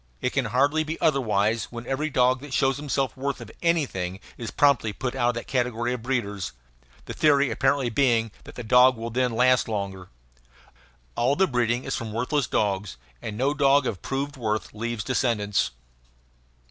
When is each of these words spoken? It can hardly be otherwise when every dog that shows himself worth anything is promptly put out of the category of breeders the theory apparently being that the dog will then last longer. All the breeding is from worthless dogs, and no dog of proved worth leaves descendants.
It 0.19 0.31
can 0.33 0.45
hardly 0.45 0.83
be 0.83 0.99
otherwise 0.99 1.65
when 1.65 1.85
every 1.85 2.09
dog 2.09 2.39
that 2.41 2.55
shows 2.55 2.77
himself 2.77 3.15
worth 3.15 3.51
anything 3.61 4.19
is 4.35 4.49
promptly 4.49 4.93
put 4.93 5.13
out 5.13 5.29
of 5.29 5.33
the 5.35 5.43
category 5.43 5.93
of 5.93 6.01
breeders 6.01 6.53
the 7.05 7.13
theory 7.13 7.51
apparently 7.51 7.91
being 7.91 8.31
that 8.45 8.55
the 8.55 8.63
dog 8.63 8.97
will 8.97 9.11
then 9.11 9.31
last 9.31 9.67
longer. 9.67 10.09
All 11.15 11.35
the 11.35 11.45
breeding 11.45 11.83
is 11.83 11.95
from 11.95 12.13
worthless 12.13 12.47
dogs, 12.47 12.97
and 13.21 13.37
no 13.37 13.53
dog 13.53 13.85
of 13.85 14.01
proved 14.01 14.37
worth 14.37 14.73
leaves 14.73 15.03
descendants. 15.03 15.69